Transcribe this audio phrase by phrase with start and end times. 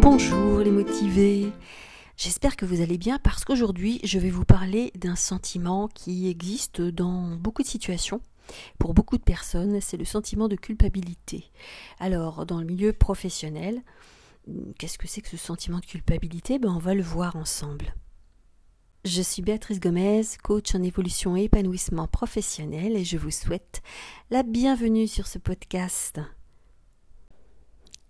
[0.00, 1.52] bonjour les motivés.
[2.16, 6.80] J'espère que vous allez bien parce qu'aujourd'hui je vais vous parler d'un sentiment qui existe
[6.80, 8.20] dans beaucoup de situations.
[8.78, 11.50] Pour beaucoup de personnes, c'est le sentiment de culpabilité.
[12.00, 13.82] Alors, dans le milieu professionnel,
[14.78, 16.58] qu'est-ce que c'est que ce sentiment de culpabilité?
[16.58, 17.94] Ben, On va le voir ensemble.
[19.04, 23.82] Je suis Béatrice Gomez, coach en évolution et épanouissement professionnel et je vous souhaite
[24.30, 26.20] la bienvenue sur ce podcast.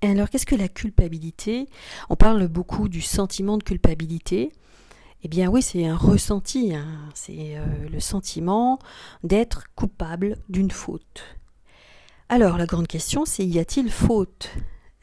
[0.03, 1.69] Alors, qu'est-ce que la culpabilité?
[2.09, 4.51] On parle beaucoup du sentiment de culpabilité.
[5.23, 6.87] Eh bien oui, c'est un ressenti, hein.
[7.15, 8.79] c'est euh, le sentiment
[9.23, 11.23] d'être coupable d'une faute.
[12.31, 14.51] Alors, la grande question, c'est y a-t-il faute?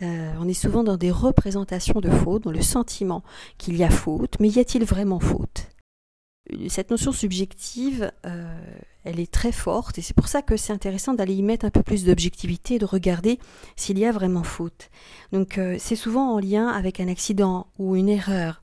[0.01, 3.23] Euh, On est souvent dans des représentations de faute, dans le sentiment
[3.59, 5.66] qu'il y a faute, mais y a-t-il vraiment faute?
[6.69, 8.59] Cette notion subjective, euh,
[9.03, 11.69] elle est très forte et c'est pour ça que c'est intéressant d'aller y mettre un
[11.69, 13.39] peu plus d'objectivité et de regarder
[13.75, 14.89] s'il y a vraiment faute.
[15.31, 18.61] Donc euh, c'est souvent en lien avec un accident ou une erreur.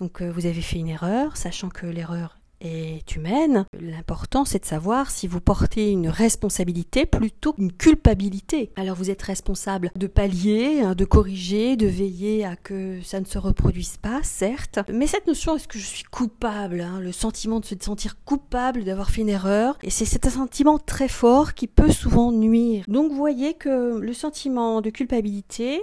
[0.00, 3.64] Donc euh, vous avez fait une erreur, sachant que l'erreur est humaine.
[3.80, 8.70] L'important, c'est de savoir si vous portez une responsabilité plutôt qu'une culpabilité.
[8.76, 13.24] Alors vous êtes responsable de pallier, hein, de corriger, de veiller à que ça ne
[13.24, 14.78] se reproduise pas, certes.
[14.92, 18.84] Mais cette notion, est-ce que je suis coupable hein, Le sentiment de se sentir coupable
[18.84, 19.78] d'avoir fait une erreur.
[19.82, 22.84] Et c'est un sentiment très fort qui peut souvent nuire.
[22.88, 25.82] Donc vous voyez que le sentiment de culpabilité,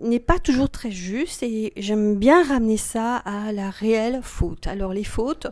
[0.00, 4.66] n'est pas toujours très juste et j'aime bien ramener ça à la réelle faute.
[4.66, 5.48] Alors les fautes,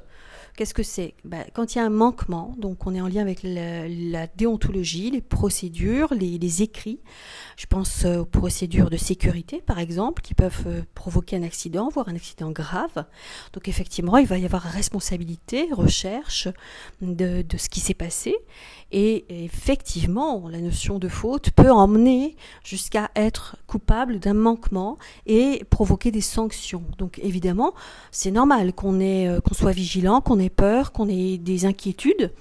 [0.57, 1.13] Qu'est-ce que c'est?
[1.25, 5.11] Ben, Quand il y a un manquement, donc on est en lien avec la, déontologie,
[5.11, 7.01] les procédures, les, écrits.
[7.59, 11.91] Je pense euh, aux procédures de sécurité, par exemple, qui peuvent euh, provoquer un accident,
[11.91, 13.05] voire un accident grave.
[13.53, 16.49] Donc effectivement, il va y avoir responsabilité, recherche
[17.03, 18.35] de, ce qui s'est passé.
[18.93, 24.97] Et effectivement, la notion de faute peut emmener jusqu'à être coupable d'un manquement
[25.27, 26.85] et provoquer des sanctions.
[26.97, 27.75] Donc évidemment,
[28.11, 32.33] c'est normal qu'on euh, soit vigilant, qu'on ait peur, qu'on ait des inquiétudes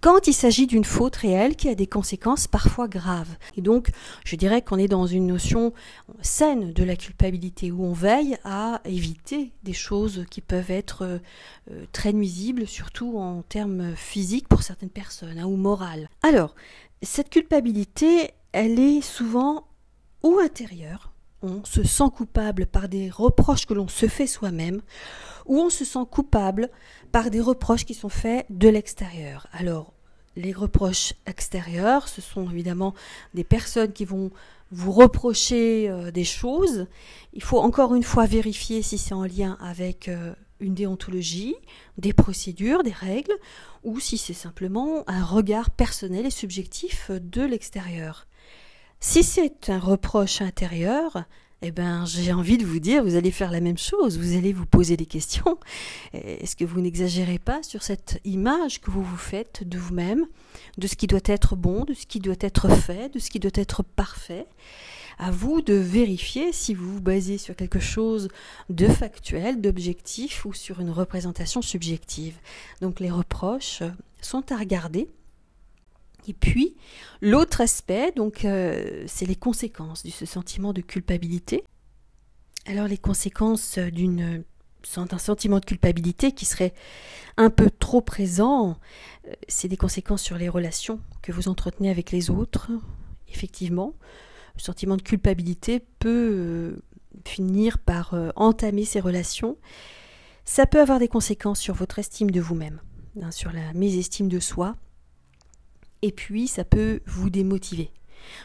[0.00, 3.36] quand il s'agit d'une faute réelle qui a des conséquences parfois graves.
[3.56, 3.90] Et donc,
[4.24, 5.72] je dirais qu'on est dans une notion
[6.20, 11.18] saine de la culpabilité où on veille à éviter des choses qui peuvent être euh,
[11.92, 16.08] très nuisibles, surtout en termes physiques pour certaines personnes hein, ou morales.
[16.22, 16.54] Alors,
[17.02, 19.66] cette culpabilité, elle est souvent
[20.22, 21.12] ou intérieure,
[21.46, 24.82] on se sent coupable par des reproches que l'on se fait soi-même,
[25.46, 26.70] ou on se sent coupable
[27.12, 29.46] par des reproches qui sont faits de l'extérieur.
[29.52, 29.92] Alors,
[30.36, 32.94] les reproches extérieurs, ce sont évidemment
[33.34, 34.30] des personnes qui vont
[34.70, 36.86] vous reprocher euh, des choses.
[37.32, 41.54] Il faut encore une fois vérifier si c'est en lien avec euh, une déontologie,
[41.98, 43.34] des procédures, des règles,
[43.84, 48.26] ou si c'est simplement un regard personnel et subjectif de l'extérieur.
[49.00, 51.24] Si c'est un reproche intérieur,
[51.62, 54.52] eh ben, j'ai envie de vous dire, vous allez faire la même chose, vous allez
[54.52, 55.58] vous poser des questions.
[56.12, 60.26] Est-ce que vous n'exagérez pas sur cette image que vous vous faites de vous-même,
[60.78, 63.40] de ce qui doit être bon, de ce qui doit être fait, de ce qui
[63.40, 64.46] doit être parfait?
[65.18, 68.28] À vous de vérifier si vous vous basez sur quelque chose
[68.68, 72.36] de factuel, d'objectif ou sur une représentation subjective.
[72.82, 73.82] Donc les reproches
[74.20, 75.08] sont à regarder
[76.28, 76.76] et puis,
[77.20, 81.64] l'autre aspect, donc, euh, c'est les conséquences de ce sentiment de culpabilité.
[82.66, 84.44] Alors, les conséquences d'une
[84.94, 86.72] d'un sentiment de culpabilité qui serait
[87.36, 88.78] un peu trop présent,
[89.26, 92.70] euh, c'est des conséquences sur les relations que vous entretenez avec les autres.
[93.28, 93.94] Effectivement,
[94.54, 96.82] le sentiment de culpabilité peut euh,
[97.24, 99.56] finir par entamer ces relations.
[100.44, 102.80] Ça peut avoir des conséquences sur votre estime de vous-même,
[103.20, 104.76] hein, sur la mésestime de soi,
[106.06, 107.90] et puis ça peut vous démotiver.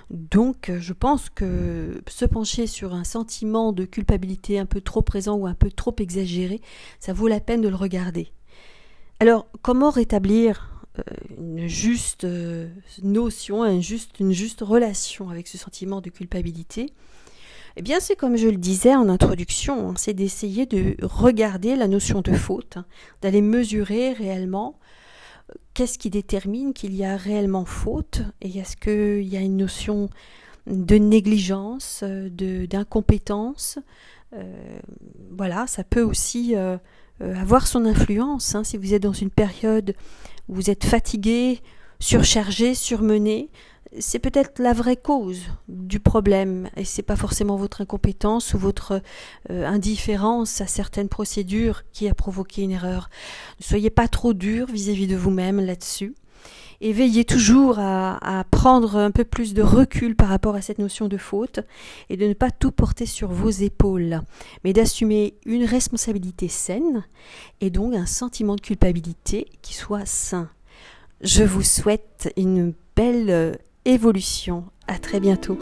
[0.09, 5.01] Donc euh, je pense que se pencher sur un sentiment de culpabilité un peu trop
[5.03, 6.59] présent ou un peu trop exagéré,
[6.99, 8.31] ça vaut la peine de le regarder.
[9.19, 11.03] Alors comment rétablir euh,
[11.37, 12.67] une juste euh,
[13.03, 16.87] notion, une juste, relation avec ce sentiment de culpabilité?
[17.77, 21.87] Eh bien, c'est comme je le disais en introduction, hein, c'est d'essayer de regarder la
[21.87, 22.85] notion de faute, hein,
[23.21, 24.77] d'aller mesurer réellement
[25.73, 30.09] qu'est-ce qui détermine qu'il y a réellement faute et est-ce qu'il y a une notion
[30.67, 33.79] de négligence, de d'incompétence
[34.33, 34.79] euh,
[35.31, 36.77] Voilà, ça peut aussi euh,
[37.21, 38.55] euh, avoir son influence.
[38.55, 39.95] Hein, si vous êtes dans une période
[40.47, 41.61] où vous êtes fatigué,
[41.99, 43.49] surchargé, surmené,
[43.99, 49.01] c'est peut-être la vraie cause du problème et c'est pas forcément votre incompétence ou votre
[49.49, 53.09] euh, indifférence à certaines procédures qui a provoqué une erreur.
[53.59, 56.15] Ne soyez pas trop dur vis-à-vis de vous-même là-dessus.
[56.83, 60.79] Et veillez toujours à, à, prendre un peu plus de recul par rapport à cette
[60.79, 61.59] notion de faute
[62.09, 64.21] et de ne pas tout porter sur vos épaules,
[64.63, 67.03] mais d'assumer une responsabilité saine
[67.59, 70.49] et donc un sentiment de culpabilité qui soit sain.
[71.21, 74.65] Je vous souhaite une belle évolution.
[74.87, 75.57] À très bientôt.